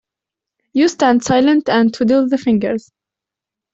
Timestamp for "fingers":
2.39-2.91